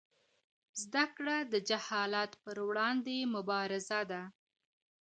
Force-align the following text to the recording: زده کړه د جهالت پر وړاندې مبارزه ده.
زده 0.81 1.05
کړه 1.15 1.37
د 1.53 1.53
جهالت 1.69 2.31
پر 2.43 2.57
وړاندې 2.67 3.17
مبارزه 3.35 4.01
ده. 4.11 4.21